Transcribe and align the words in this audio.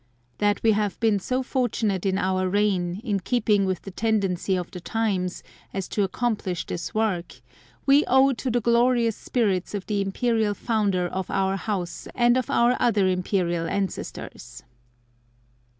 That 0.39 0.63
we 0.63 0.71
have 0.71 0.99
been 0.99 1.19
so 1.19 1.43
fortunate 1.43 2.07
in 2.07 2.17
Our 2.17 2.49
reign, 2.49 3.01
in 3.03 3.19
keeping 3.19 3.65
with 3.65 3.83
the 3.83 3.91
tendency 3.91 4.55
of 4.55 4.71
the 4.71 4.79
times, 4.79 5.43
as 5.75 5.87
to 5.89 6.01
accomplish 6.01 6.65
this 6.65 6.95
work, 6.95 7.39
We 7.85 8.03
owe 8.07 8.33
to 8.33 8.49
the 8.49 8.61
glorious 8.61 9.15
Spirits 9.15 9.75
of 9.75 9.85
the 9.85 10.01
Imperial 10.01 10.55
Founder 10.55 11.05
of 11.07 11.29
Our 11.29 11.55
House 11.55 12.07
and 12.15 12.35
of 12.35 12.49
Our 12.49 12.75
other 12.79 13.07
Imperial 13.07 13.67
Ancestors. 13.67 14.63